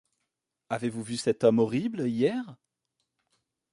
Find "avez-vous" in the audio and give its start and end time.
0.69-1.03